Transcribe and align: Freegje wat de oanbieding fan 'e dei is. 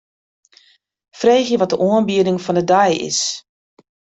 Freegje 1.19 1.57
wat 1.59 1.69
de 1.73 1.79
oanbieding 1.85 2.39
fan 2.45 2.55
'e 2.55 2.63
dei 2.71 2.93
is. 3.09 3.21